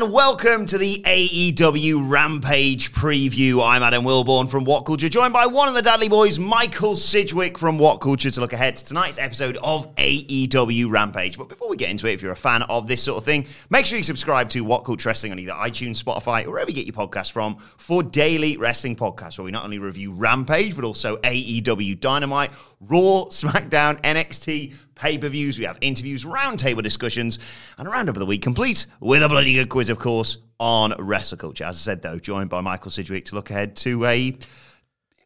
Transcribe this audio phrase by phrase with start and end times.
[0.00, 3.66] And welcome to the AEW Rampage preview.
[3.66, 7.58] I'm Adam Wilborn from What Culture, joined by one of the Dudley Boys, Michael Sidgwick
[7.58, 11.36] from What Culture, to look ahead to tonight's episode of AEW Rampage.
[11.36, 13.48] But before we get into it, if you're a fan of this sort of thing,
[13.70, 16.76] make sure you subscribe to What Culture Wrestling on either iTunes, Spotify, or wherever you
[16.76, 20.84] get your podcasts from for daily wrestling podcasts where we not only review Rampage, but
[20.84, 27.38] also AEW Dynamite, Raw, SmackDown, NXT, pay per views, we have interviews, roundtable discussions,
[27.78, 30.94] and a roundup of the week complete with a bloody good quiz, of course, on
[30.98, 31.64] wrestle culture.
[31.64, 34.36] As I said, though, joined by Michael Sidgwick to look ahead to a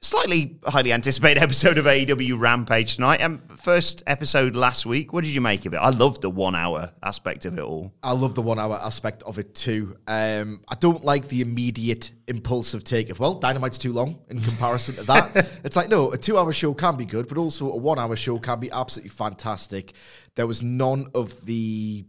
[0.03, 3.23] slightly highly anticipated episode of AEW Rampage tonight.
[3.23, 5.13] Um, first episode last week.
[5.13, 5.77] What did you make of it?
[5.77, 7.93] I loved the one hour aspect of it all.
[8.03, 9.97] I love the one hour aspect of it too.
[10.07, 14.97] Um, I don't like the immediate impulsive take of, well, Dynamite's too long in comparison
[14.97, 15.49] to that.
[15.65, 18.17] it's like, no, a two hour show can be good, but also a one hour
[18.17, 19.93] show can be absolutely fantastic.
[20.35, 22.05] There was none of the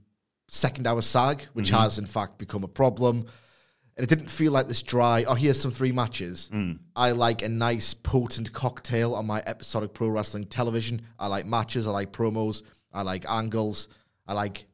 [0.48, 1.76] second hour sag, which Mm-hmm.
[1.78, 3.28] has in fact become a problem.
[3.96, 6.50] And it didn't feel like this dry, oh, here's some three matches.
[6.52, 6.80] Mm.
[6.96, 11.04] I like a nice, potent cocktail on my episodic pro wrestling television.
[11.20, 13.90] I like matches, I like promos, I like angles,
[14.28, 14.66] I like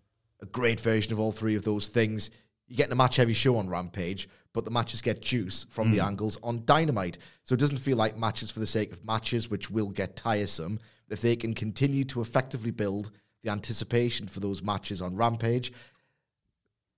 [0.41, 2.31] a great version of all three of those things.
[2.68, 6.00] You're getting a match heavy show on Rampage, but the matches get juice from the
[6.00, 7.18] angles on Dynamite.
[7.44, 10.80] So it doesn't feel like matches for the sake of matches, which will get tiresome.
[11.09, 13.12] If they can continue to effectively build
[13.44, 15.74] the anticipation for those matches on Rampage,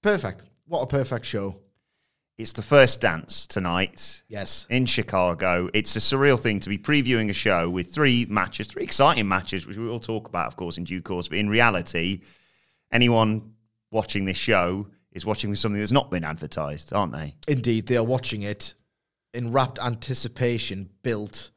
[0.02, 0.44] perfect.
[0.66, 1.60] What a perfect show.
[2.42, 4.24] It's the first dance tonight.
[4.28, 4.66] Yes.
[4.70, 5.70] in Chicago.
[5.76, 9.68] It's a surreal thing to be previewing a show with three matches, three exciting matches,
[9.68, 11.28] which we will talk about, of course, in due course.
[11.28, 12.22] But in reality,
[12.92, 13.54] anyone
[13.92, 17.36] watching this show is watching something that's not been advertised, aren't they?
[17.48, 18.74] Indeed, they are watching it
[19.36, 21.52] in rapt anticipation, built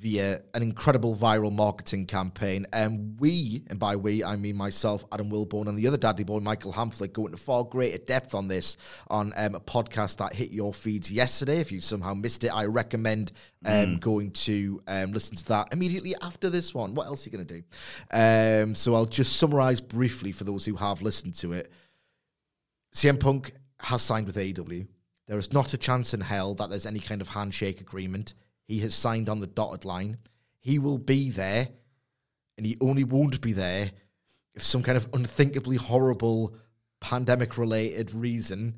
[0.00, 2.66] via an incredible viral marketing campaign.
[2.72, 6.38] And we, and by we, I mean myself, Adam Wilborn, and the other daddy boy,
[6.38, 8.76] Michael Hamflick, go into far greater depth on this
[9.08, 11.60] on um, a podcast that hit your feeds yesterday.
[11.60, 13.32] If you somehow missed it, I recommend
[13.64, 16.94] um, going to um, listen to that immediately after this one.
[16.94, 17.62] What else are you going to do?
[18.12, 21.72] Um, so I'll just summarize briefly for those who have listened to it.
[22.94, 24.86] CM Punk has signed with AEW.
[25.26, 28.34] There is not a chance in hell that there's any kind of handshake agreement.
[28.68, 30.18] He has signed on the dotted line.
[30.60, 31.68] He will be there,
[32.56, 33.90] and he only won't be there
[34.54, 36.54] if some kind of unthinkably horrible
[37.00, 38.74] pandemic related reason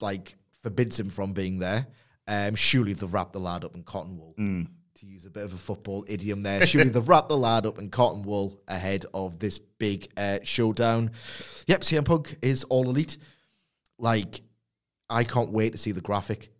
[0.00, 1.86] like forbids him from being there.
[2.26, 4.34] Um, surely they've wrapped the lad up in cotton wool.
[5.00, 6.66] To use a bit of a football idiom there.
[6.66, 11.10] Surely they've wrapped the lad up in cotton wool ahead of this big uh, showdown.
[11.66, 13.18] Yep, CM Punk is all elite.
[13.98, 14.40] Like,
[15.08, 16.50] I can't wait to see the graphic.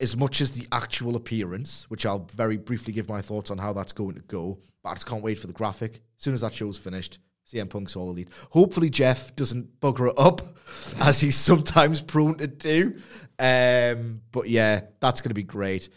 [0.00, 3.72] As much as the actual appearance, which I'll very briefly give my thoughts on how
[3.72, 5.94] that's going to go, but I just can't wait for the graphic.
[5.94, 8.28] As soon as that show's finished, CM Punk's all elite.
[8.50, 10.42] Hopefully, Jeff doesn't bugger it up,
[11.00, 12.96] as he's sometimes prone to do.
[13.38, 15.88] Um, but yeah, that's going to be great.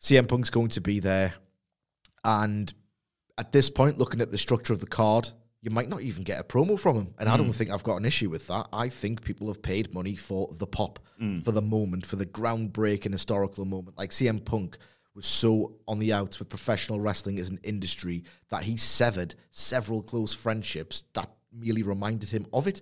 [0.00, 1.34] CM Punk's going to be there.
[2.24, 2.72] And
[3.38, 5.30] at this point, looking at the structure of the card,
[5.62, 7.14] you might not even get a promo from him.
[7.18, 8.66] And I don't think I've got an issue with that.
[8.72, 10.98] I think people have paid money for the pop,
[11.42, 13.98] for the moment, for the groundbreaking historical moment.
[13.98, 14.78] Like CM Punk
[15.14, 20.02] was so on the outs with professional wrestling as an industry that he severed several
[20.02, 22.80] close friendships that merely reminded him of it.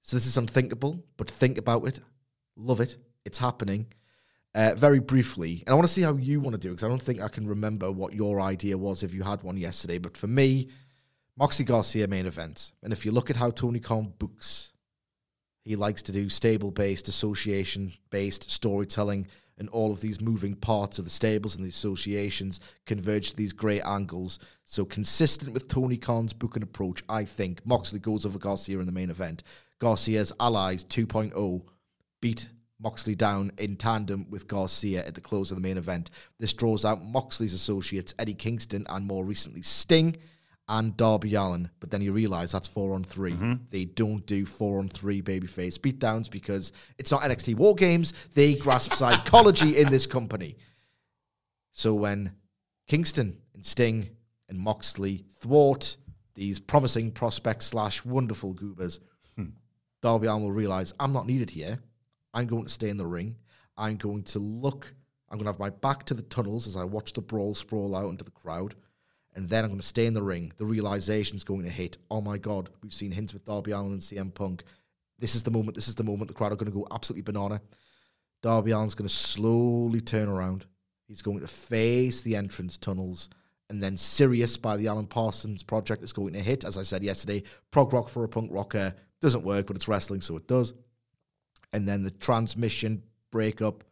[0.00, 2.00] So this is unthinkable, but think about it.
[2.56, 2.96] Love it.
[3.26, 3.86] It's happening.
[4.54, 6.84] Uh, very briefly, and I want to see how you want to do it because
[6.84, 9.96] I don't think I can remember what your idea was if you had one yesterday.
[9.96, 10.68] But for me,
[11.36, 14.72] Moxley Garcia main event, and if you look at how Tony Khan books
[15.64, 20.98] He likes to do stable based, association based storytelling, and all of these moving parts
[20.98, 24.40] of the stables and the associations converge to these great angles.
[24.64, 28.92] So, consistent with Tony Khan's booking approach, I think Moxley goes over Garcia in the
[28.92, 29.42] main event.
[29.78, 31.62] Garcia's allies 2.0
[32.20, 32.48] beat
[32.80, 36.10] Moxley down in tandem with Garcia at the close of the main event.
[36.40, 40.16] This draws out Moxley's associates Eddie Kingston and more recently Sting
[40.68, 41.70] and Darby Allin.
[41.80, 43.52] But then you realise that's four on 3 mm-hmm.
[43.70, 48.12] They don't do four on three babyface beatdowns because it's not NXT War Games.
[48.34, 50.56] They grasp psychology in this company.
[51.72, 52.32] So when
[52.86, 54.10] Kingston and Sting
[54.48, 55.96] and Moxley thwart
[56.34, 59.00] these promising prospects slash wonderful goobers,
[59.36, 59.46] hmm.
[60.00, 61.78] Darby Allin will realize I'm not needed here.
[62.34, 63.36] I'm going to stay in the ring.
[63.76, 64.94] I'm going to look.
[65.30, 67.96] I'm going to have my back to the tunnels as I watch the brawl sprawl
[67.96, 68.74] out into the crowd.
[69.34, 70.52] And then I'm going to stay in the ring.
[70.56, 71.96] The realization's going to hit.
[72.10, 74.62] Oh my God, we've seen hints with Darby Allin and CM Punk.
[75.18, 75.74] This is the moment.
[75.74, 76.28] This is the moment.
[76.28, 77.62] The crowd are going to go absolutely banana.
[78.42, 80.66] Darby Allin's going to slowly turn around.
[81.08, 83.30] He's going to face the entrance tunnels.
[83.70, 86.64] And then Sirius by the Alan Parsons project is going to hit.
[86.64, 90.20] As I said yesterday, prog rock for a punk rocker doesn't work, but it's wrestling,
[90.20, 90.74] so it does.
[91.72, 93.84] And then the transmission breakup,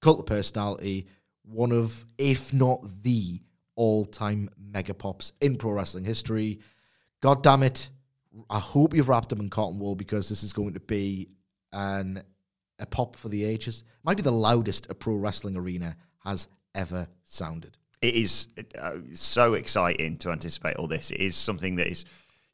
[0.00, 1.06] cult of personality,
[1.44, 3.40] one of, if not the
[3.76, 6.58] all time mega pops in pro wrestling history.
[7.20, 7.88] God damn it.
[8.50, 11.28] I hope you've wrapped them in cotton wool because this is going to be
[11.72, 12.22] an
[12.78, 13.80] a pop for the ages.
[13.80, 17.78] It Might be the loudest a pro wrestling arena has ever sounded.
[18.02, 21.10] it is uh, so exciting to anticipate all this.
[21.10, 22.04] It is something that is,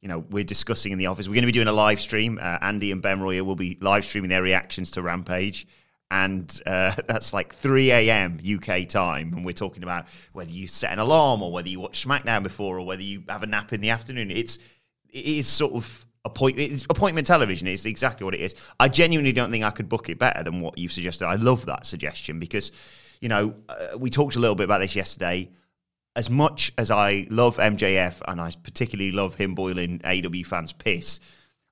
[0.00, 1.26] you know, we're discussing in the office.
[1.26, 2.38] We're going to be doing a live stream.
[2.40, 5.66] Uh, Andy and Ben Royer will be live streaming their reactions to Rampage.
[6.12, 8.38] And uh, that's like 3 a.m.
[8.38, 9.32] UK time.
[9.32, 12.78] And we're talking about whether you set an alarm or whether you watch SmackDown before
[12.78, 14.30] or whether you have a nap in the afternoon.
[14.30, 14.58] It's,
[15.08, 17.66] it is sort of appointment, it's appointment television.
[17.66, 18.54] It's exactly what it is.
[18.78, 21.26] I genuinely don't think I could book it better than what you've suggested.
[21.26, 22.72] I love that suggestion because,
[23.22, 25.48] you know, uh, we talked a little bit about this yesterday
[26.14, 31.20] as much as I love MJF and I particularly love him boiling AW fans' piss,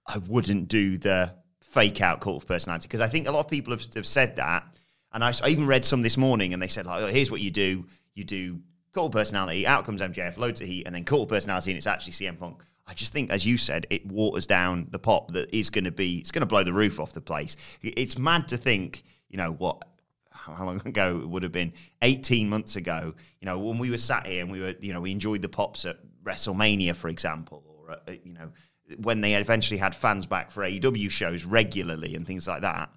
[0.07, 1.35] I wouldn't do the
[1.71, 4.37] fake out cult of personality because I think a lot of people have, have said
[4.37, 4.65] that.
[5.13, 7.41] And I, I even read some this morning and they said, like, oh, here's what
[7.41, 7.87] you do.
[8.15, 8.61] You do
[8.93, 11.79] cult of personality, out comes MJF, loads of heat, and then cult of personality, and
[11.79, 12.63] it's actually CM Punk.
[12.87, 15.93] I just think, as you said, it waters down the pop that is going to
[15.93, 17.57] be, it's going to blow the roof off the place.
[17.83, 19.85] It's mad to think, you know, what
[20.33, 23.99] how long ago it would have been 18 months ago you know when we were
[23.99, 27.63] sat here and we were you know we enjoyed the pops at wrestlemania for example
[27.67, 28.51] or uh, you know
[28.99, 32.91] when they eventually had fans back for aew shows regularly and things like that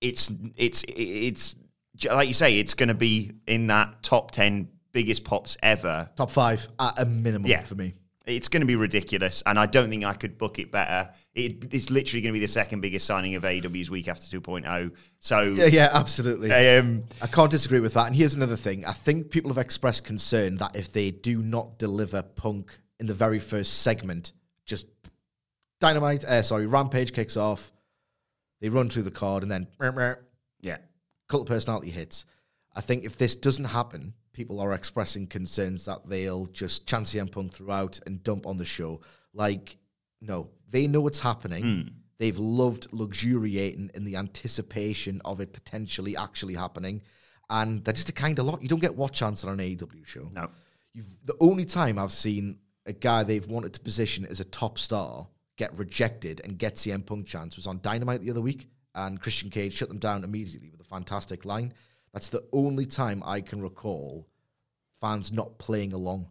[0.00, 1.56] it's it's it's
[2.10, 6.30] like you say it's going to be in that top 10 biggest pops ever Top
[6.30, 7.62] five at a minimum Yeah.
[7.62, 7.94] for me.
[8.26, 11.10] it's going to be ridiculous, and I don't think I could book it better.
[11.34, 14.90] It, it's literally going to be the second biggest signing of AEW's week after 2.0.
[15.20, 16.50] So, Yeah, yeah, absolutely.
[16.52, 18.08] um, I can't disagree with that.
[18.08, 18.84] And here's another thing.
[18.84, 23.14] I think people have expressed concern that if they do not deliver Punk in the
[23.14, 24.32] very first segment,
[24.66, 24.86] just
[25.80, 27.72] Dynamite, uh, sorry, Rampage kicks off,
[28.60, 29.66] they run through the card, and then
[30.60, 30.78] yeah,
[31.28, 32.24] cult of personality hits.
[32.74, 37.30] I think if this doesn't happen, people are expressing concerns that they'll just chant CM
[37.30, 39.00] Punk throughout and dump on the show.
[39.32, 39.76] Like,
[40.20, 41.62] no, they know what's happening.
[42.18, 47.02] They've loved luxuriating in the anticipation of it potentially actually happening.
[47.48, 48.62] And they're just a kind of lot.
[48.62, 50.30] You don't get watch chants on an AEW show.
[50.34, 50.50] no.
[50.92, 54.78] You've, the only time I've seen a guy they've wanted to position as a top
[54.78, 55.26] star
[55.56, 59.50] get rejected and get CM Punk chance was on Dynamite the other week, and Christian
[59.50, 61.72] Cage shut them down immediately with a fantastic line.
[62.12, 64.26] That's the only time I can recall
[65.00, 66.28] fans not playing along.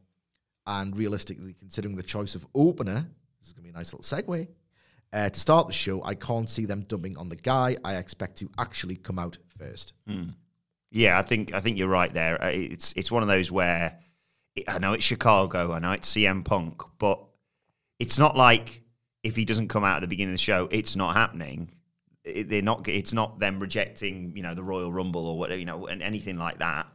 [0.67, 3.07] And realistically, considering the choice of opener,
[3.39, 4.47] this is going to be a nice little segue.
[5.13, 8.37] Uh, to start the show, I can't see them dumping on the guy I expect
[8.37, 9.93] to actually come out first.
[10.91, 12.41] Yeah, I think I think you're right there.
[12.43, 13.99] Uh, It's it's one of those where
[14.67, 17.21] I know it's Chicago, I know it's CM Punk, but
[17.99, 18.81] it's not like
[19.23, 21.69] if he doesn't come out at the beginning of the show, it's not happening.
[22.23, 22.87] It- they're not.
[22.87, 26.37] It's not them rejecting, you know, the Royal Rumble or whatever, you know, and anything
[26.37, 26.87] like that.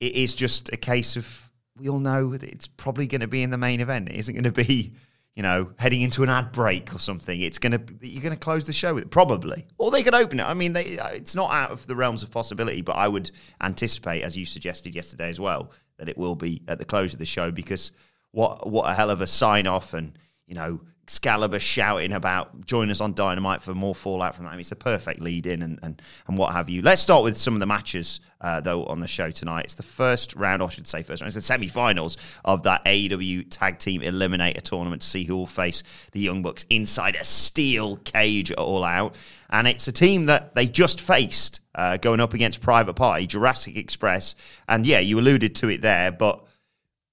[0.00, 3.42] It is just a case of we all know that it's probably going to be
[3.42, 4.08] in the main event.
[4.08, 4.94] It isn't going to be,
[5.34, 7.40] you know, heading into an ad break or something.
[7.40, 10.14] It's going to you're going to close the show with it, probably, or they could
[10.14, 10.44] open it.
[10.44, 14.22] I mean, they, it's not out of the realms of possibility, but I would anticipate,
[14.22, 17.26] as you suggested yesterday as well, that it will be at the close of the
[17.26, 17.92] show because
[18.32, 22.90] what what a hell of a sign off and you know Excalibur shouting about join
[22.90, 24.50] us on Dynamite for more fallout from that.
[24.50, 26.82] I mean, it's the perfect lead in and, and, and what have you.
[26.82, 29.66] Let's start with some of the matches, uh, though, on the show tonight.
[29.66, 32.64] It's the first round, or I should say first round, it's the semi finals of
[32.64, 37.14] that AEW Tag Team Eliminator tournament to see who will face the Young Bucks inside
[37.14, 39.16] a steel cage all out.
[39.48, 43.76] And it's a team that they just faced uh, going up against Private Party, Jurassic
[43.76, 44.34] Express.
[44.68, 46.45] And yeah, you alluded to it there, but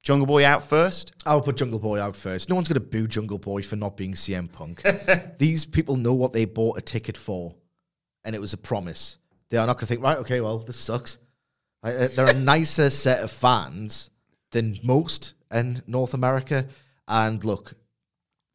[0.03, 1.13] Jungle Boy out first?
[1.25, 2.49] I'll put Jungle Boy out first.
[2.49, 4.83] No one's going to boo Jungle Boy for not being CM Punk.
[5.37, 7.55] These people know what they bought a ticket for,
[8.25, 9.17] and it was a promise.
[9.49, 11.17] They are not going to think, right, okay, well, this sucks.
[11.81, 14.09] Like, they're a nicer set of fans
[14.51, 16.67] than most in North America.
[17.07, 17.73] And look,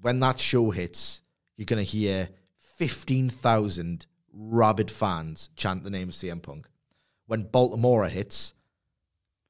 [0.03, 1.23] when that show hits,
[1.57, 2.29] you're going to hear
[2.77, 6.69] 15,000 rabid fans chant the name of CM Punk.
[7.27, 8.53] When Baltimore hits,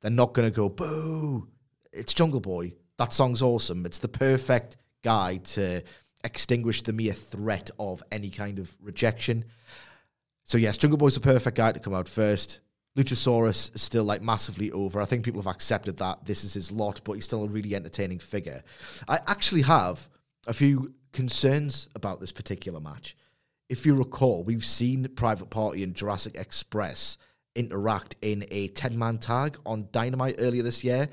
[0.00, 1.48] they're not going to go, boo
[1.92, 2.74] it's Jungle Boy.
[2.96, 3.86] That song's awesome.
[3.86, 5.82] It's the perfect guy to
[6.24, 9.44] extinguish the mere threat of any kind of rejection.
[10.44, 12.60] So yes, Jungle Boy's the perfect guy to come out first.
[12.96, 15.00] Luchasaurus is still like massively over.
[15.00, 17.76] I think people have accepted that this is his lot, but he's still a really
[17.76, 18.62] entertaining figure.
[19.06, 20.08] I actually have
[20.46, 23.16] a few concerns about this particular match.
[23.68, 27.18] If you recall, we've seen Private Party and Jurassic Express
[27.54, 31.08] interact in a 10 man tag on Dynamite earlier this year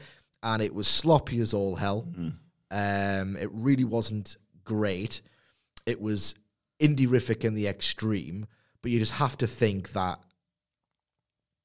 [0.45, 2.07] and it was sloppy as all hell.
[2.17, 2.33] Mm.
[2.71, 5.21] Um, it really wasn't great.
[5.87, 6.35] It was
[6.79, 8.45] indie-rific in the extreme,
[8.81, 10.19] but you just have to think that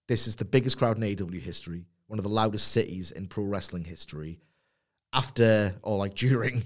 [0.09, 3.45] this is the biggest crowd in AW history, one of the loudest cities in pro
[3.45, 4.41] wrestling history.
[5.13, 6.65] After or like during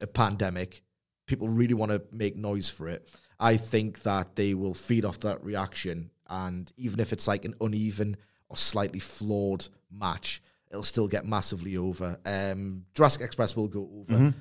[0.00, 0.82] a pandemic,
[1.26, 3.10] people really want to make noise for it.
[3.40, 7.54] I think that they will feed off that reaction, and even if it's like an
[7.60, 8.16] uneven
[8.48, 12.18] or slightly flawed match, it'll still get massively over.
[12.24, 14.20] Um, Jurassic Express will go over.
[14.20, 14.38] Mm-hmm.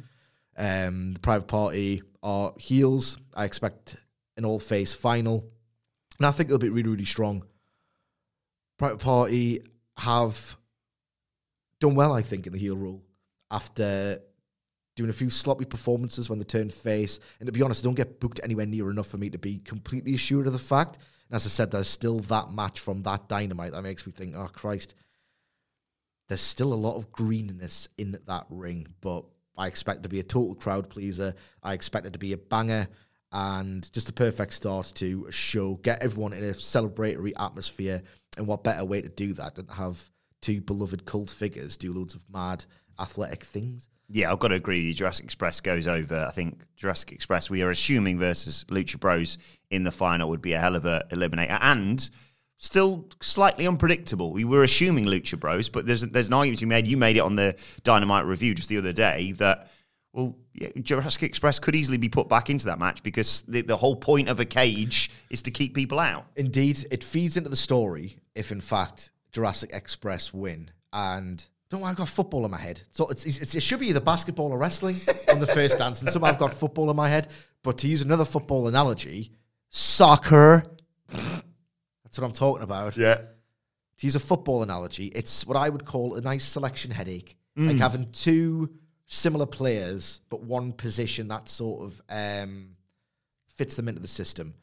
[0.58, 3.18] Um, the Private Party are heels.
[3.34, 3.98] I expect
[4.38, 5.46] an all face final.
[6.18, 7.46] And I think they'll be really, really strong.
[8.78, 9.62] Private Party
[9.98, 10.58] have
[11.80, 13.04] done well, I think, in the heel role
[13.52, 14.20] after
[14.96, 17.20] doing a few sloppy performances when they turned face.
[17.40, 19.60] And to be honest, I don't get booked anywhere near enough for me to be
[19.60, 20.98] completely assured of the fact.
[21.30, 24.36] And as I said, there's still that match from that dynamite that makes me think,
[24.36, 24.96] oh, Christ,
[26.28, 29.26] there's still a lot of greenness in that ring, but
[29.58, 31.34] I expect to be a total crowd pleaser.
[31.64, 32.88] I expect it to be a banger
[33.32, 35.76] and just a perfect start to a show.
[35.76, 38.02] Get everyone in a celebratory atmosphere.
[38.38, 40.10] And what better way to do that than have
[40.42, 42.66] two beloved cult figures do loads of mad
[43.00, 43.88] athletic things?
[44.08, 44.94] Yeah, I've got to agree with you.
[44.94, 46.26] Jurassic Express goes over.
[46.28, 49.38] I think Jurassic Express, we are assuming versus Lucha Bros
[49.72, 51.58] in the final would be a hell of a eliminator.
[51.62, 52.08] And
[52.58, 54.32] still slightly unpredictable.
[54.32, 56.88] We were assuming Lucha Bros, but there's there's an argument you made.
[56.88, 59.70] You made it on the Dynamite review just the other day that
[60.16, 63.76] well, yeah, Jurassic Express could easily be put back into that match because the, the
[63.76, 66.26] whole point of a cage is to keep people out.
[66.38, 70.72] Indeed, it feeds into the story if, in fact, Jurassic Express win.
[70.94, 72.82] And don't know why I've got football in my head.
[72.92, 74.96] So it's, it's, it should be either basketball or wrestling
[75.30, 77.28] on the first dance, and somehow I've got football in my head.
[77.62, 79.34] But to use another football analogy,
[79.70, 80.64] soccer
[82.16, 82.96] that's what I'm talking about.
[82.96, 83.16] Yeah.
[83.98, 87.36] To use a football analogy, it's what I would call a nice selection headache.
[87.58, 87.68] Mm.
[87.68, 88.70] Like having two
[89.06, 92.70] similar players, but one position that sort of um,
[93.56, 94.54] fits them into the system.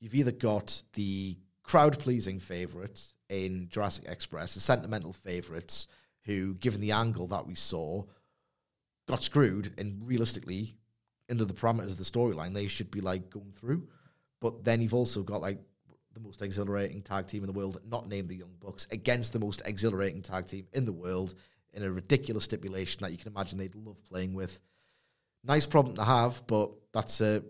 [0.00, 5.88] You've either got the crowd pleasing favourites in Jurassic Express, the sentimental favourites
[6.24, 8.04] who, given the angle that we saw,
[9.06, 10.74] got screwed and realistically,
[11.28, 13.88] into the parameters of the storyline, they should be like going through.
[14.40, 15.58] But then you've also got like
[16.14, 19.38] the most exhilarating tag team in the world, not named the Young Bucks, against the
[19.38, 21.34] most exhilarating tag team in the world
[21.72, 24.60] in a ridiculous stipulation that you can imagine they'd love playing with.
[25.44, 27.42] Nice problem to have, but that's a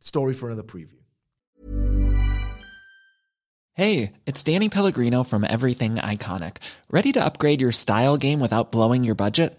[0.00, 1.00] story for another preview.
[3.74, 6.58] Hey, it's Danny Pellegrino from Everything Iconic.
[6.90, 9.58] Ready to upgrade your style game without blowing your budget?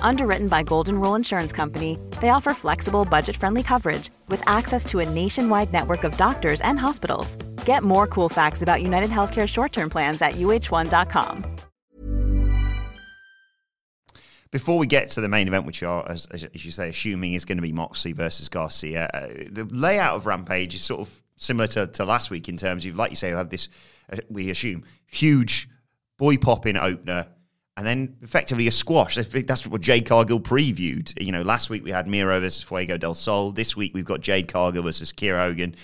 [0.00, 5.00] Underwritten by Golden Rule Insurance Company, they offer flexible, budget friendly coverage with access to
[5.00, 7.36] a nationwide network of doctors and hospitals.
[7.66, 11.44] Get more cool facts about United Healthcare short term plans at uh1.com.
[14.52, 17.44] Before we get to the main event, which are, as, as you say, assuming is
[17.44, 21.66] going to be Moxley versus Garcia, uh, the layout of Rampage is sort of similar
[21.68, 23.68] to, to last week in terms of, like you say, they have this,
[24.10, 25.68] uh, we assume, huge
[26.16, 27.26] boy popping opener
[27.76, 29.16] and then effectively a squash.
[29.16, 31.20] That's what Jade Cargill previewed.
[31.20, 33.52] You know, last week we had Miro versus Fuego del Sol.
[33.52, 35.74] This week we've got Jade Cargill versus Kiera Hogan.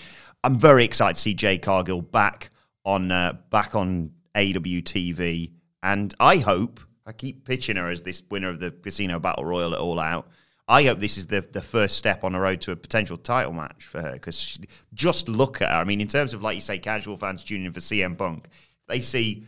[0.43, 2.49] I'm very excited to see Jade Cargill back
[2.83, 5.51] on uh, back on AWTV,
[5.83, 9.73] and I hope I keep pitching her as this winner of the Casino Battle Royal
[9.73, 10.27] at All Out.
[10.67, 13.51] I hope this is the, the first step on the road to a potential title
[13.51, 14.57] match for her because
[14.93, 15.75] just look at her.
[15.75, 18.47] I mean, in terms of like you say, casual fans tuning in for CM Punk,
[18.87, 19.45] they see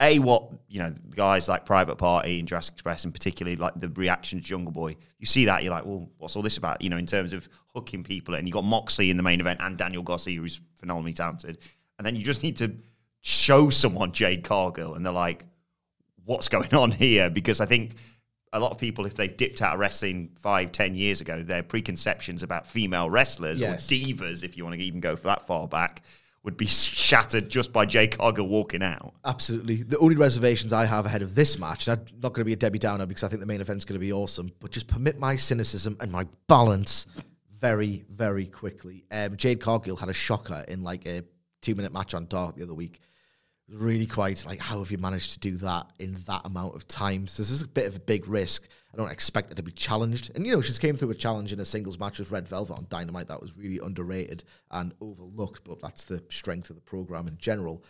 [0.00, 3.88] a what you know guys like Private Party and Jurassic Express, and particularly like the
[3.90, 4.96] reaction to Jungle Boy.
[5.18, 6.82] You see that you're like, well, what's all this about?
[6.82, 9.60] You know, in terms of hooking people, and you got Moxley in the main event
[9.62, 11.58] and Daniel Garcia, who's phenomenally talented,
[11.98, 12.74] and then you just need to
[13.22, 15.46] show someone Jade Cargill, and they're like,
[16.24, 17.30] what's going on here?
[17.30, 17.94] Because I think
[18.52, 21.62] a lot of people, if they've dipped out of wrestling five, ten years ago, their
[21.62, 23.90] preconceptions about female wrestlers yes.
[23.90, 26.02] or divas, if you want to even go for that far back,
[26.46, 29.14] would be shattered just by Jade Cargill walking out.
[29.24, 29.82] Absolutely.
[29.82, 32.56] The only reservations I have ahead of this match, I'm not going to be a
[32.56, 35.18] Debbie Downer because I think the main event's going to be awesome, but just permit
[35.18, 37.06] my cynicism and my balance
[37.60, 39.04] very, very quickly.
[39.10, 41.24] Um, Jade Cargill had a shocker in like a
[41.60, 43.00] two minute match on Dark the other week
[43.68, 47.26] really quite like how have you managed to do that in that amount of time
[47.26, 49.72] so this is a bit of a big risk i don't expect it to be
[49.72, 52.46] challenged and you know she's came through a challenge in a singles match with red
[52.46, 56.82] velvet on dynamite that was really underrated and overlooked but that's the strength of the
[56.82, 57.82] program in general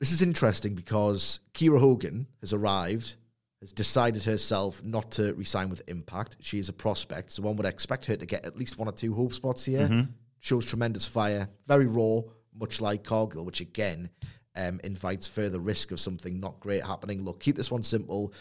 [0.00, 3.16] this is interesting because Kiera Hogan has arrived
[3.60, 6.36] has decided herself not to resign with Impact.
[6.40, 8.92] She is a prospect, so one would expect her to get at least one or
[8.92, 9.80] two hope spots here.
[9.80, 10.10] Mm-hmm.
[10.38, 12.22] Shows tremendous fire, very raw,
[12.60, 14.10] much like Cargill, which again
[14.54, 17.24] um, invites further risk of something not great happening.
[17.24, 18.32] Look, keep this one simple.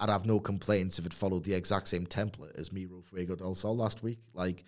[0.00, 3.54] I'd have no complaints if it followed the exact same template as Miro Fuego del
[3.54, 4.18] Sol last week.
[4.34, 4.64] Like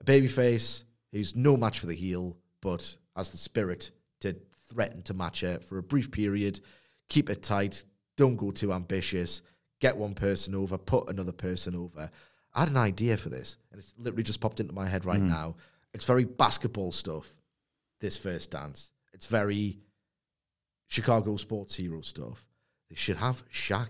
[0.00, 4.36] a babyface who's no match for the heel, but has the spirit to
[4.72, 6.60] threaten to match her for a brief period.
[7.08, 7.84] Keep it tight.
[8.16, 9.42] Don't go too ambitious.
[9.80, 12.10] Get one person over, put another person over.
[12.54, 15.20] I had an idea for this, and it's literally just popped into my head right
[15.20, 15.28] mm.
[15.28, 15.56] now.
[15.92, 17.34] It's very basketball stuff
[18.00, 18.90] this first dance.
[19.12, 19.78] It's very
[20.88, 22.46] Chicago sports hero stuff.
[22.90, 23.88] They should have Shaq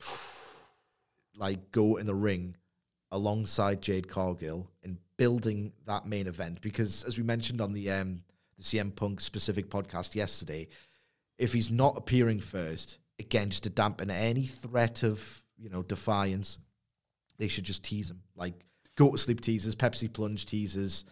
[1.36, 2.56] like go in the ring
[3.10, 8.22] alongside Jade Cargill in building that main event because as we mentioned on the um
[8.56, 10.68] the CM Punk specific podcast yesterday,
[11.38, 16.58] if he's not appearing first, again just to dampen any threat of, you know, defiance,
[17.38, 18.20] they should just tease him.
[18.36, 18.54] Like
[18.96, 21.04] go to sleep teasers, Pepsi plunge teasers,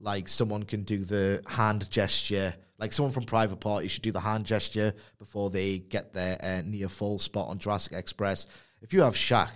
[0.00, 4.20] like someone can do the hand gesture, like someone from Private Party should do the
[4.20, 8.46] hand gesture before they get their uh, near full spot on Jurassic Express.
[8.82, 9.50] If you have Shaq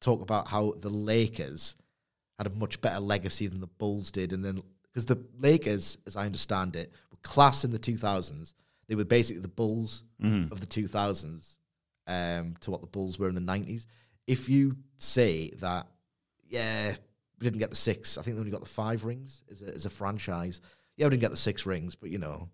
[0.00, 1.76] talk about how the Lakers
[2.38, 6.16] had a much better legacy than the Bulls did, and then because the Lakers, as
[6.16, 8.54] I understand it, were class in the 2000s.
[8.88, 10.50] They were basically the Bulls mm.
[10.50, 11.56] of the 2000s
[12.06, 13.86] um, to what the Bulls were in the 90s.
[14.26, 15.86] If you say that,
[16.48, 16.94] yeah,
[17.38, 18.18] we didn't get the six.
[18.18, 20.60] I think they only got the five rings as a, as a franchise.
[20.96, 22.48] Yeah, we didn't get the six rings, but you know,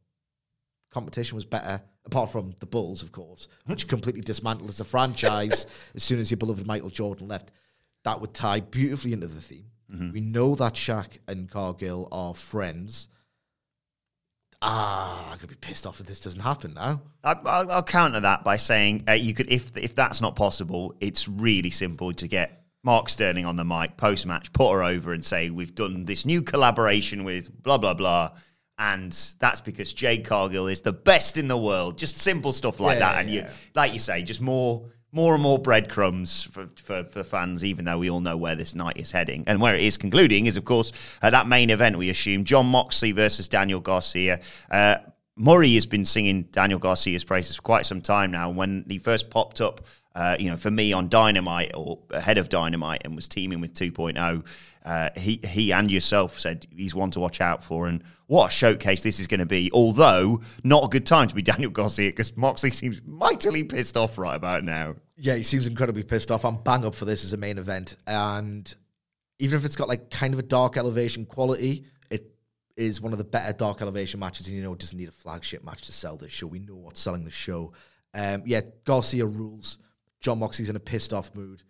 [0.90, 1.82] competition was better.
[2.04, 6.30] Apart from the Bulls, of course, which completely dismantled as a franchise as soon as
[6.32, 7.52] your beloved Michael Jordan left.
[8.04, 9.66] That would tie beautifully into the theme.
[9.92, 10.12] Mm-hmm.
[10.12, 13.08] We know that Shaq and Cargill are friends.
[14.60, 17.02] Ah, I'm gonna be pissed off if this doesn't happen now.
[17.22, 21.28] I, will counter that by saying uh, you could, if if that's not possible, it's
[21.28, 25.24] really simple to get Mark Sterling on the mic post match, put her over and
[25.24, 28.32] say, We've done this new collaboration with blah, blah, blah.
[28.78, 31.98] And that's because Jade Cargill is the best in the world.
[31.98, 33.20] Just simple stuff like yeah, that.
[33.20, 33.42] And yeah.
[33.42, 37.84] you, like you say, just more more and more breadcrumbs for, for, for, fans, even
[37.84, 39.44] though we all know where this night is heading.
[39.46, 40.90] And where it is concluding is, of course,
[41.20, 44.40] uh, that main event, we assume Jon Moxley versus Daniel Garcia.
[44.70, 44.96] Uh,
[45.36, 48.50] Murray has been singing Daniel Garcia's praises for quite some time now.
[48.50, 52.48] When he first popped up uh, you know, for me on Dynamite or ahead of
[52.48, 54.44] Dynamite and was teaming with 2.0,
[54.84, 57.86] uh, he he and yourself said he's one to watch out for.
[57.86, 59.70] And what a showcase this is going to be.
[59.72, 64.18] Although not a good time to be Daniel Garcia because Moxley seems mightily pissed off
[64.18, 64.96] right about now.
[65.16, 66.44] Yeah, he seems incredibly pissed off.
[66.44, 68.72] I'm bang up for this as a main event, and
[69.38, 72.26] even if it's got like kind of a dark elevation quality, it
[72.76, 74.46] is one of the better dark elevation matches.
[74.46, 76.48] And you know, it doesn't need a flagship match to sell this show.
[76.48, 77.72] We know what's selling the show.
[78.14, 79.78] Um, yeah, Garcia rules.
[80.22, 81.62] Jon Moxley's in a pissed off mood.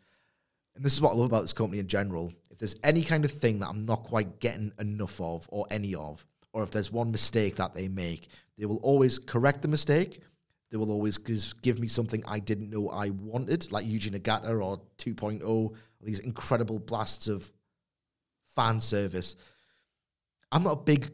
[0.75, 2.33] And this is what I love about this company in general.
[2.51, 5.95] If there's any kind of thing that I'm not quite getting enough of, or any
[5.95, 10.21] of, or if there's one mistake that they make, they will always correct the mistake.
[10.71, 14.81] They will always give me something I didn't know I wanted, like Yuji Nagata or
[14.99, 17.51] 2.0, or these incredible blasts of
[18.55, 19.37] fan service.
[20.51, 21.11] I'm not a big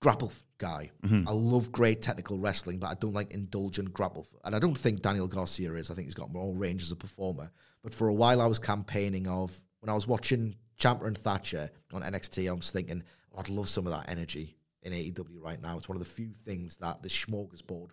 [0.00, 0.90] grapple guy.
[1.02, 1.26] Mm-hmm.
[1.26, 4.28] I love great technical wrestling, but I don't like indulgent grapple.
[4.44, 5.90] And I don't think Daniel Garcia is.
[5.90, 7.50] I think he's got more range as a performer.
[7.82, 11.70] But for a while, I was campaigning of when I was watching Ciampa and Thatcher
[11.92, 12.48] on NXT.
[12.48, 13.02] I was thinking,
[13.34, 15.76] oh, I'd love some of that energy in AEW right now.
[15.76, 17.90] It's one of the few things that the smorgasbord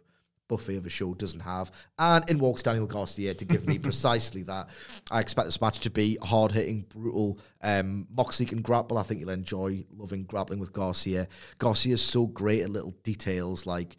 [0.48, 1.72] buffet of a show doesn't have.
[2.00, 4.70] And in walks Daniel Garcia to give me precisely that.
[5.12, 7.40] I expect this match to be hard hitting, brutal.
[7.62, 8.98] Um, Moxley can grapple.
[8.98, 11.28] I think you'll enjoy loving grappling with Garcia.
[11.58, 13.98] Garcia's so great at little details like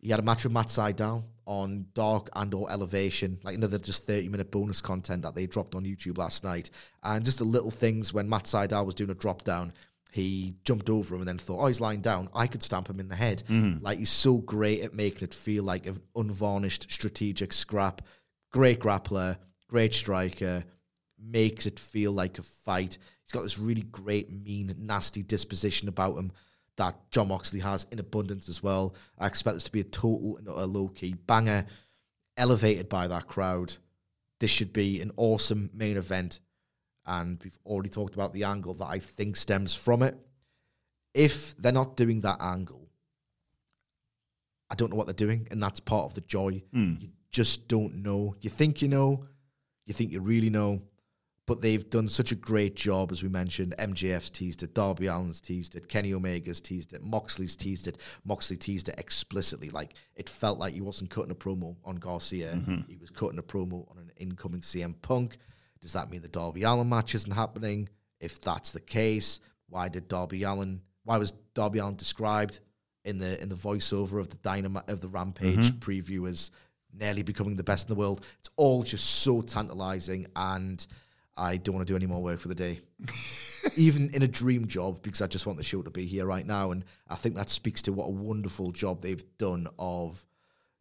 [0.00, 4.06] he had a match with Matt Sydal on Dark and or Elevation, like another just
[4.06, 6.70] 30 minute bonus content that they dropped on YouTube last night.
[7.02, 9.72] And just the little things when Matt Sydal was doing a drop down,
[10.10, 12.28] he jumped over him and then thought, oh, he's lying down.
[12.34, 13.42] I could stamp him in the head.
[13.48, 13.84] Mm-hmm.
[13.84, 18.02] Like he's so great at making it feel like an unvarnished strategic scrap.
[18.52, 19.36] Great grappler,
[19.68, 20.64] great striker,
[21.18, 22.98] makes it feel like a fight.
[23.22, 26.32] He's got this really great, mean, nasty disposition about him
[26.76, 28.94] that Jon Moxley has in abundance as well.
[29.18, 31.66] I expect this to be a total and utter low key banger,
[32.36, 33.76] elevated by that crowd.
[34.40, 36.40] This should be an awesome main event
[37.06, 40.16] and we've already talked about the angle that I think stems from it.
[41.14, 42.88] If they're not doing that angle,
[44.70, 46.62] I don't know what they're doing, and that's part of the joy.
[46.72, 46.94] Hmm.
[47.00, 48.36] You just don't know.
[48.40, 49.24] You think you know,
[49.86, 50.80] you think you really know,
[51.50, 53.74] but they've done such a great job, as we mentioned.
[53.76, 57.98] MJF's teased it, Darby Allin's teased it, Kenny Omega's teased it, Moxley's teased it.
[58.24, 59.68] Moxley teased it explicitly.
[59.68, 62.82] Like it felt like he wasn't cutting a promo on Garcia, mm-hmm.
[62.88, 65.38] he was cutting a promo on an incoming CM Punk.
[65.82, 67.88] Does that mean the Darby Allin match isn't happening?
[68.20, 70.82] If that's the case, why did Darby Allin?
[71.04, 72.60] Why was Darby Allen described
[73.04, 75.78] in the in the voiceover of the Dynamite of the Rampage mm-hmm.
[75.78, 76.50] preview as
[76.92, 78.24] nearly becoming the best in the world?
[78.40, 80.86] It's all just so tantalizing, and
[81.36, 82.80] I don't want to do any more work for the day,
[83.76, 86.46] even in a dream job, because I just want the show to be here right
[86.46, 86.72] now.
[86.72, 90.26] And I think that speaks to what a wonderful job they've done of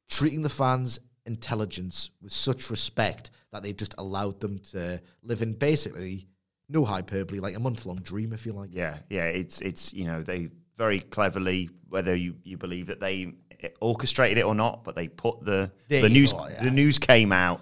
[0.09, 5.53] treating the fans' intelligence with such respect that they've just allowed them to live in
[5.53, 6.27] basically
[6.67, 8.69] no hyperbole, like a month long dream, if you like.
[8.73, 13.33] Yeah, yeah, it's it's you know they very cleverly, whether you, you believe that they
[13.81, 16.63] orchestrated it or not, but they put the There the news go, yeah.
[16.63, 17.61] the news came out,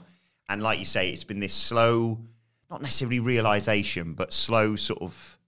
[0.49, 2.19] and like you say, it's been this slow,
[2.69, 5.39] not necessarily realization, but slow sort of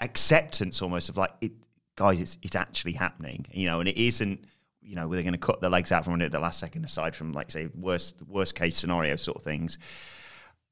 [0.00, 1.52] acceptance almost of like it,
[1.96, 4.44] guys, it's it's actually happening, you know, and it isn't.
[4.84, 6.60] You know, were they're going to cut their legs out from under at the last
[6.60, 9.78] second, aside from like say worst worst case scenario sort of things.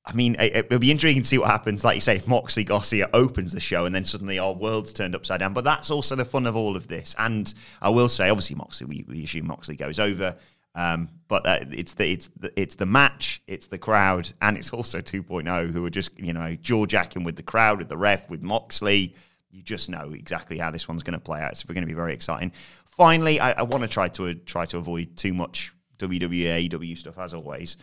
[0.04, 1.84] I mean, it, it'll be intriguing to see what happens.
[1.84, 5.14] Like you say, if Moxley Garcia opens the show and then suddenly our world's turned
[5.14, 5.52] upside down.
[5.52, 7.14] But that's also the fun of all of this.
[7.18, 10.36] And I will say, obviously, Moxley, we, we assume Moxley goes over.
[10.74, 14.70] Um, but uh, it's the it's the it's the match, it's the crowd, and it's
[14.70, 18.30] also 2.0 who are just you know jaw jacking with the crowd, with the ref,
[18.30, 19.14] with Moxley.
[19.50, 21.58] You just know exactly how this one's going to play out.
[21.58, 22.52] So we're going to be very exciting.
[22.92, 27.18] Finally, I, I want to try to try to avoid too much WWE AEW stuff
[27.18, 27.76] as always.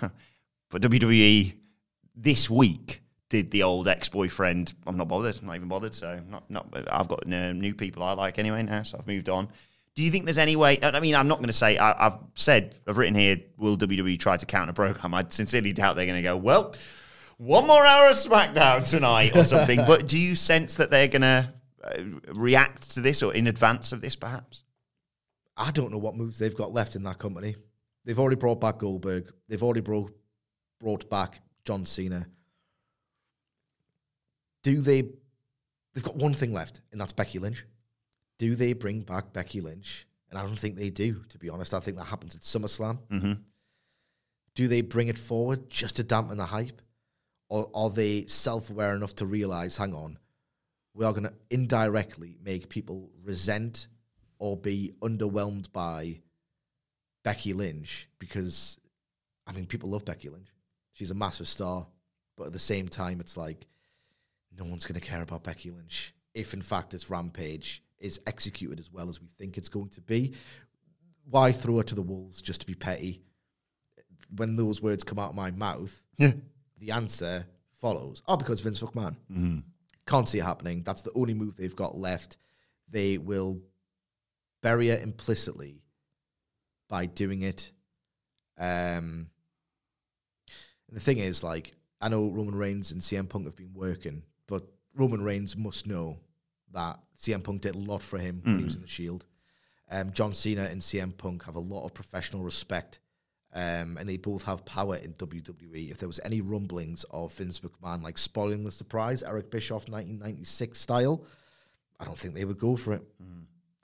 [0.70, 1.54] But WWE
[2.14, 4.74] this week did the old ex-boyfriend.
[4.86, 5.38] I'm not bothered.
[5.40, 5.94] I'm not even bothered.
[5.94, 6.66] So not not.
[6.90, 8.82] I've got uh, new people I like anyway now.
[8.82, 9.48] So I've moved on.
[9.94, 10.78] Do you think there's any way?
[10.82, 11.76] I mean, I'm not going to say.
[11.76, 12.76] I, I've said.
[12.86, 13.38] I've written here.
[13.56, 15.14] Will WWE try to counter program?
[15.14, 16.36] I sincerely doubt they're going to go.
[16.36, 16.74] Well,
[17.38, 19.78] one more hour of SmackDown tonight or something.
[19.86, 21.57] but do you sense that they're going to uh,
[22.32, 24.62] react to this or in advance of this, perhaps?
[25.56, 27.56] I don't know what moves they've got left in that company.
[28.04, 29.30] They've already brought back Goldberg.
[29.48, 30.12] They've already brought
[30.80, 32.28] brought back John Cena.
[34.62, 35.02] Do they?
[35.94, 37.64] They've got one thing left, and that's Becky Lynch.
[38.38, 40.06] Do they bring back Becky Lynch?
[40.30, 41.24] And I don't think they do.
[41.30, 42.98] To be honest, I think that happens at SummerSlam.
[43.10, 43.32] Mm-hmm.
[44.54, 46.82] Do they bring it forward just to dampen the hype,
[47.48, 50.18] or are they self-aware enough to realize, hang on,
[50.98, 53.86] we are going to indirectly make people resent
[54.40, 56.20] or be underwhelmed by
[57.22, 58.78] Becky Lynch because
[59.46, 60.48] I mean, people love Becky Lynch.
[60.92, 61.86] She's a massive star,
[62.36, 63.68] but at the same time, it's like
[64.58, 68.80] no one's going to care about Becky Lynch if, in fact, this Rampage is executed
[68.80, 70.34] as well as we think it's going to be.
[71.30, 73.22] Why throw her to the wolves just to be petty?
[74.34, 77.46] When those words come out of my mouth, the answer
[77.80, 78.22] follows.
[78.26, 79.14] Oh, because Vince McMahon.
[79.30, 79.58] Mm-hmm.
[80.08, 80.82] Can't see it happening.
[80.82, 82.38] That's the only move they've got left.
[82.88, 83.60] They will
[84.62, 85.82] bury it implicitly
[86.88, 87.70] by doing it.
[88.58, 89.28] Um,
[90.90, 94.64] the thing is, like, I know Roman Reigns and CM Punk have been working, but
[94.94, 96.16] Roman Reigns must know
[96.72, 99.26] that CM Punk did a lot for him when he was in the Shield.
[99.90, 102.98] Um, John Cena and CM Punk have a lot of professional respect,
[103.54, 105.90] um, and they both have power in WWE.
[105.90, 110.78] If there was any rumblings of Vince McMahon like spoiling the surprise, Eric Bischoff 1996
[110.78, 111.24] style,
[111.98, 113.02] I don't think they would go for it.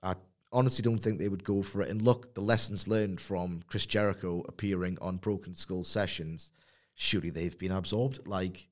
[0.03, 0.14] I
[0.53, 1.90] honestly don't think they would go for it.
[1.90, 6.53] And look, the lessons learned from Chris Jericho appearing on Broken Skull sessions,
[6.94, 8.27] surely they've been absorbed.
[8.27, 8.68] Like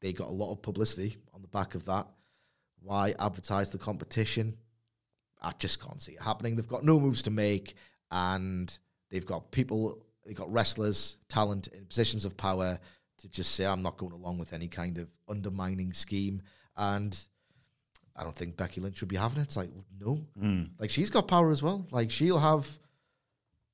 [0.00, 2.08] they got a lot of publicity on the back of that.
[2.80, 4.56] Why advertise the competition?
[5.40, 6.56] I just can't see it happening.
[6.56, 7.74] They've got no moves to make,
[8.10, 8.76] and
[9.10, 12.78] they've got people, they've got wrestlers, talent in positions of power
[13.18, 16.42] to just say, I'm not going along with any kind of undermining scheme.
[16.76, 17.18] And
[18.14, 19.44] I don't think Becky Lynch should be having it.
[19.44, 20.26] It's like, well, no.
[20.40, 20.62] Hmm.
[20.78, 21.86] Like, she's got power as well.
[21.90, 22.78] Like, she'll have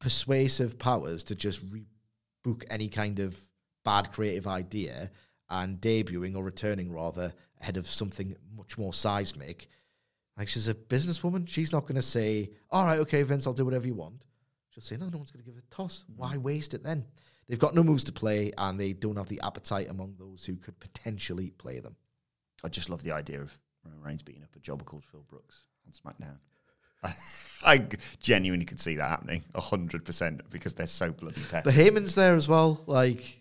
[0.01, 3.39] persuasive powers to just rebook any kind of
[3.85, 5.11] bad creative idea
[5.51, 9.69] and debuting or returning rather ahead of something much more seismic.
[10.37, 11.49] Like she's a businesswoman.
[11.49, 14.25] She's not going to say, "All right, okay, Vince, I'll do whatever you want."
[14.75, 16.05] She'll say, "No, no one's going to give it a toss.
[16.11, 16.17] Mm.
[16.17, 17.05] Why waste it then?"
[17.49, 20.57] They've got no moves to play, and they don't have the appetite among those who
[20.57, 21.95] could potentially play them.
[22.65, 25.65] I just love the idea of Roman Reigns beating up a jobber called Phil Brooks
[25.87, 26.39] on SmackDown.
[27.65, 27.87] I
[28.19, 31.71] genuinely could see that happening hundred percent because they're so bloody petty.
[31.71, 32.83] The Heyman's there as well.
[32.87, 33.39] Like,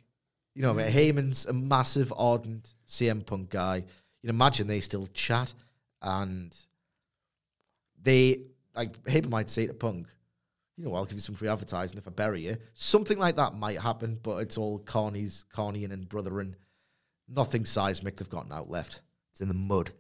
[0.53, 3.77] you know, I mean, Heyman's a massive, ardent CM Punk guy.
[3.77, 5.53] You know, imagine they still chat
[6.01, 6.55] and
[8.01, 8.41] they,
[8.75, 10.07] like, Heyman might say to Punk,
[10.77, 12.57] you know, I'll give you some free advertising if I bury you.
[12.73, 16.55] Something like that might happen, but it's all Carney's, Carney and brothering.
[17.27, 18.17] Nothing seismic.
[18.17, 19.01] They've got an out left.
[19.31, 19.91] It's in the mud.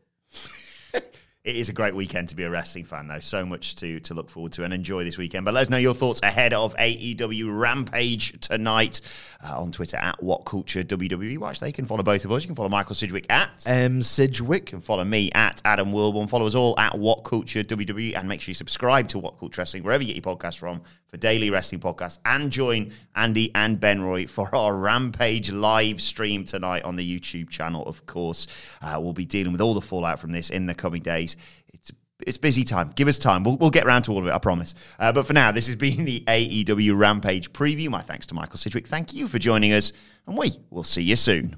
[1.43, 3.19] It is a great weekend to be a wrestling fan, though.
[3.19, 5.43] So much to to look forward to and enjoy this weekend.
[5.43, 9.01] But let us know your thoughts ahead of AEW Rampage tonight
[9.45, 11.37] uh, on Twitter at What Culture WWE.
[11.39, 12.43] Watch, they can follow both of us.
[12.43, 13.61] You can follow Michael Sidgwick at.
[13.67, 14.01] M.
[14.01, 14.71] Sidgwick.
[14.71, 16.29] You can follow me at Adam Wilborn.
[16.29, 19.59] Follow us all at What Culture WWE and make sure you subscribe to What Culture
[19.59, 20.81] Wrestling wherever you get your podcasts from
[21.13, 26.43] for daily wrestling Podcast and join Andy and Ben Roy for our Rampage live stream
[26.43, 28.47] tonight on the YouTube channel, of course.
[28.81, 31.37] Uh, we'll be dealing with all the fallout from this in the coming days.
[31.71, 31.91] It's
[32.25, 32.93] it's busy time.
[32.95, 33.43] Give us time.
[33.43, 34.73] We'll, we'll get around to all of it, I promise.
[34.97, 37.89] Uh, but for now, this has been the AEW Rampage preview.
[37.89, 38.87] My thanks to Michael Sidgwick.
[38.87, 39.93] Thank you for joining us,
[40.25, 41.57] and we will see you soon.